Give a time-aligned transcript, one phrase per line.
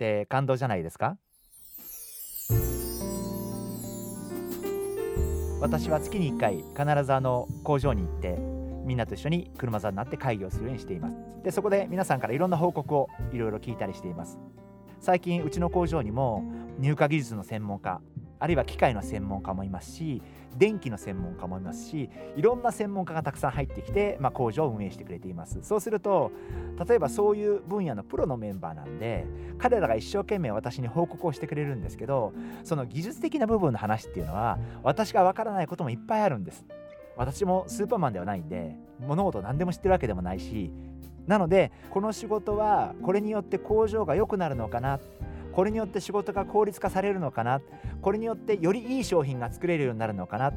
[0.00, 1.18] って感動じゃないですか？
[5.60, 8.38] 私は月に1回必ずあの工場に行って
[8.86, 11.16] みんなと一緒に車座になって会議をするようにしています。
[11.44, 14.38] でそこで皆さんからいろんな報告をいろいろ聞いたりしています。
[15.00, 16.42] 最近うちの工場にも
[16.78, 18.00] 入荷技術の専門家
[18.40, 20.22] あるいは機械の専門家もいますし
[20.58, 25.58] 電気の専門家もいますしいろんな専門家がたくさん入ってきて、まあ、工場を運営してくれています。
[25.62, 26.32] そうすると
[26.88, 29.26] 例えばそういう分野のプロのメンバーなんで
[29.58, 32.32] 彼らが一生懸命私に報告をしてくれるんですけど
[32.64, 36.64] その技術的な部分の話っていうのは私がわからないこともいっぱいあるんです。
[37.16, 40.72] 私もスーパーマンではないんで物事を何でも知ってるわけでもないし
[41.26, 44.98] なのでこの仕事はこれによって工場が良くなるのかな
[45.60, 47.60] これによって仕事が効率化されるのかな？
[48.00, 50.54] これによってよりいい商品が作れるようになるのかな？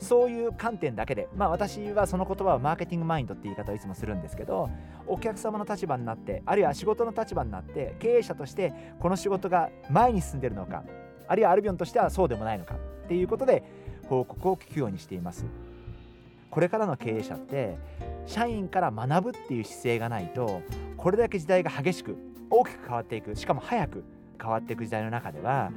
[0.00, 4.68] そういう観点だけでまあ私はその言葉はマーケティングマインドって言い方をいつもするんですけど
[5.06, 10.84] お客様の立場になってあるいは仕事の立場になって経営者としてこの仕事が前に進んでるのか
[11.26, 13.62] あるいはアルビオンとしてはそうでもないのかっていうことで
[14.10, 15.46] 報告を聞くようにしています。
[16.50, 17.78] これからの経営者って
[18.26, 20.60] 社員から学ぶっていう姿勢がないと
[20.98, 22.18] これだけ時代が激しく
[22.50, 24.04] 大きく変わっていくしかも早く
[24.40, 25.70] 変わっていく時代の中では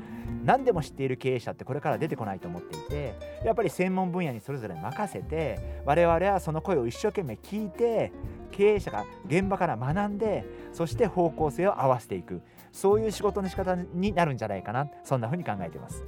[0.44, 8.12] 何でも知っている経営者ってこれから出てこないと思っていてやっぱり専門分野にそれぞれ任せて我々はその声を一生懸命聞いて
[8.52, 12.42] 経営者が現場から学んでそして方向性を合わせていく。
[12.72, 14.88] そういう仕事の仕方になるんじゃないかな。
[15.04, 16.04] そんな風に考えています。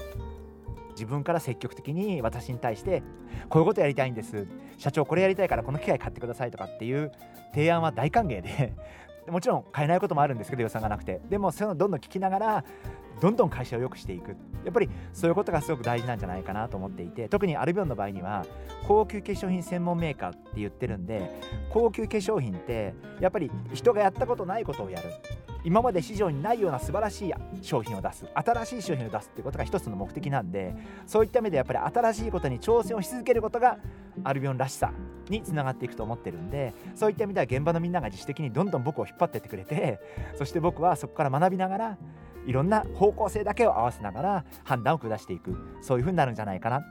[0.91, 3.01] 自分から積極的に私に対して
[3.47, 4.45] こういうことやりたいんです。
[4.77, 7.11] 社長これやりたいからこの機械買ってくださいとかっていう
[7.53, 8.73] 提案は大歓迎で
[9.29, 11.21] もちろん買えないこともあるんですけど予算がなくて。
[11.29, 12.63] でもそういうのをどんどん聞きながら
[13.21, 14.35] どんどん会社を良くしていく。
[14.63, 17.27] やっぱりそういうことがすごく大事なんじゃないかなと思っていて。
[17.29, 18.45] 特にアルビオンの場合には
[18.87, 25.09] 高級化粧品専門メーカーって言ってるんで高級化粧品ってやっぱり人がやったことないことをやる。
[25.63, 30.73] 今まで市場にないような素晴らしい商品を出す新しい商品を出すっていうことが一つの目的なんで
[31.05, 33.77] そういった意味でやっぱり新しいことに挑戦をし続けることが
[34.23, 34.91] アルビオンらしさ
[35.29, 39.99] につながっていくと思ってるんでそういった意味では現場のみんなが自主的にどんどん僕を引っ張ってってくれて
[40.37, 41.97] そして僕はそこから学びながら
[42.45, 45.55] いろんな方向性だけを合わせながら判断を下していく。
[45.81, 46.81] そういう風になるんじゃないかな。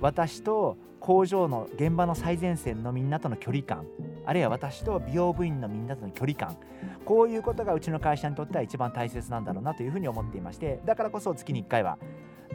[0.00, 3.86] 私と工場の現場の最前線のみんなとの距離感
[4.24, 6.56] あるいは私と美容部員のみんなとの距離感
[7.04, 11.98] こういうことがうちの会社にとっては一番大切なんだろうなというふうに思っていましてだからこそ月に1回は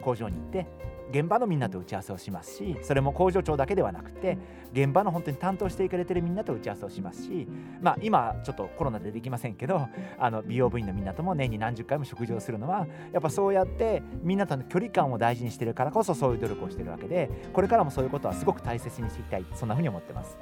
[0.08, 0.66] 工場に行って
[1.10, 4.38] 現場のみんなと打ち合わせをしますしそれも工場長だけではなくて
[4.72, 7.46] 現場の本当に担当してくれてるみんなと打ち合わせをしますし
[7.80, 9.88] まあ今ちょっとコロナでできませんけど
[10.18, 20.38] あの美容部員のみんなとも年に何十回も食事をするのはやっぱそうやってみんなとの距離感を大事にしてるからこそそういう努力をしてるわけでこれからもそういうことはすごく大切にしていきたいそんなふうに思ってます。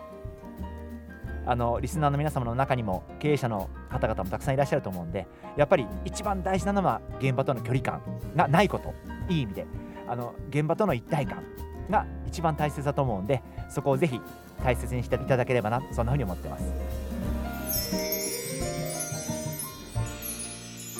[1.48, 8.02] あのリスナーの皆様の中にも経営者の方々もたくさんいらっしゃると思うんでやっぱり一番大事なのは現場との距離感
[8.34, 8.92] がないこと
[9.28, 9.66] いい意味で
[10.08, 11.42] あの現場との一体感
[11.90, 14.20] が一番大切だと思うんでそこをぜひ
[14.62, 16.64] 大切にしていただければなそんなふうに思ってます。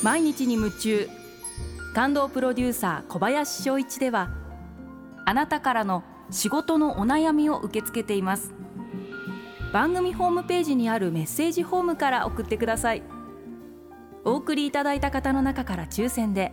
[0.02, 1.08] 毎日に夢中
[1.94, 4.30] 感動プロデューサー小林翔一では
[5.24, 8.52] あなたからの仕事のお悩みを受け付けています。
[9.72, 13.02] 番組ホームページにあるメッセージフォームから送ってください。
[14.24, 16.52] お送りいただいた方の中から抽選で